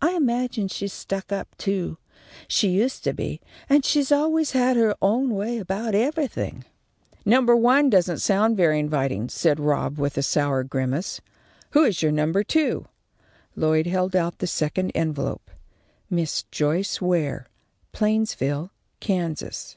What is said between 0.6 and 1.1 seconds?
she's